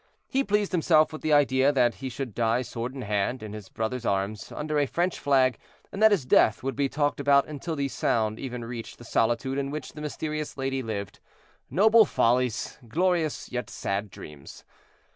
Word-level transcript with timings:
He 0.27 0.43
pleased 0.43 0.71
himself 0.71 1.13
with 1.13 1.21
the 1.21 1.31
idea 1.31 1.71
that 1.71 1.93
he 1.93 2.09
should 2.09 2.33
die 2.33 2.63
sword 2.63 2.95
in 2.95 3.03
hand, 3.03 3.43
in 3.43 3.53
his 3.53 3.69
brother's 3.69 4.03
arms, 4.03 4.51
under 4.51 4.79
a 4.79 4.87
French 4.87 5.19
flag, 5.19 5.59
and 5.91 6.01
that 6.01 6.09
his 6.09 6.25
death 6.25 6.63
would 6.63 6.75
be 6.75 6.89
talked 6.89 7.19
about 7.19 7.47
until 7.47 7.75
the 7.75 7.87
sound 7.87 8.39
even 8.39 8.65
reached 8.65 8.97
the 8.97 9.03
solitude 9.03 9.59
in 9.59 9.69
which 9.69 9.93
the 9.93 10.01
mysterious 10.01 10.57
lady 10.57 10.81
lived. 10.81 11.19
Noble 11.69 12.05
follies! 12.05 12.79
glorious, 12.87 13.51
yet 13.51 13.69
sad 13.69 14.09
dreams! 14.09 14.63